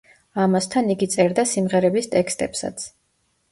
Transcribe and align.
ამასთან, 0.45 0.89
იგი 0.93 1.09
წერდა 1.17 1.45
სიმღერების 1.51 2.11
ტექსტებსაც. 2.17 2.91